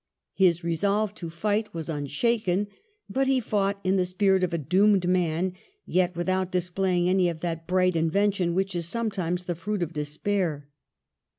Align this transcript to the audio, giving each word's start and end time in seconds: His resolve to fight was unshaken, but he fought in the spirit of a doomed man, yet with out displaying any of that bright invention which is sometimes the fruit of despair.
His 0.33 0.63
resolve 0.63 1.13
to 1.13 1.29
fight 1.29 1.75
was 1.75 1.87
unshaken, 1.87 2.69
but 3.07 3.27
he 3.27 3.39
fought 3.39 3.79
in 3.83 3.97
the 3.97 4.05
spirit 4.07 4.43
of 4.43 4.51
a 4.51 4.57
doomed 4.57 5.07
man, 5.07 5.53
yet 5.85 6.15
with 6.15 6.27
out 6.27 6.51
displaying 6.51 7.07
any 7.07 7.29
of 7.29 7.41
that 7.41 7.67
bright 7.67 7.95
invention 7.95 8.55
which 8.55 8.75
is 8.75 8.87
sometimes 8.87 9.43
the 9.43 9.53
fruit 9.53 9.83
of 9.83 9.93
despair. 9.93 10.69